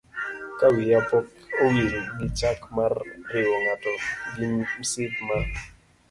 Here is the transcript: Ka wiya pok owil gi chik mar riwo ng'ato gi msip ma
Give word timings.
Ka 0.57 0.67
wiya 0.73 0.99
pok 1.09 1.25
owil 1.63 1.93
gi 2.17 2.27
chik 2.39 2.59
mar 2.75 2.93
riwo 3.33 3.55
ng'ato 3.63 3.91
gi 4.33 4.45
msip 4.79 5.13
ma 5.27 5.37